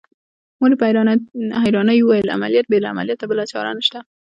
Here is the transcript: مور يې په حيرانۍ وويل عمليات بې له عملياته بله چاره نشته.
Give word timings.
مور 0.59 0.71
يې 0.73 0.77
په 0.79 0.85
حيرانۍ 1.63 1.99
وويل 2.01 2.33
عمليات 2.35 2.65
بې 2.67 2.77
له 2.81 2.89
عملياته 2.93 3.25
بله 3.31 3.43
چاره 3.51 3.71
نشته. 3.79 3.99